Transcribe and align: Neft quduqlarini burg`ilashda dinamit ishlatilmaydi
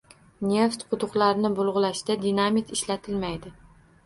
Neft 0.53 0.85
quduqlarini 0.93 1.51
burg`ilashda 1.59 2.17
dinamit 2.25 2.75
ishlatilmaydi 2.79 3.55